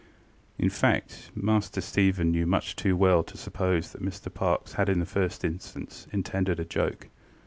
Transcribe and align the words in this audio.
ŌĆØ 0.57 0.63
In 0.63 0.69
fact, 0.71 1.29
Master 1.35 1.79
Stephen 1.79 2.31
knew 2.31 2.47
much 2.47 2.75
too 2.75 2.97
well 2.97 3.21
to 3.23 3.37
suppose 3.37 3.91
that 3.91 4.01
Mr 4.01 4.33
Parkes 4.33 4.73
had 4.73 4.89
in 4.89 4.97
the 4.99 5.05
first 5.05 5.45
instance 5.45 6.07
intended 6.11 6.59
a 6.59 6.65
joke. 6.65 7.07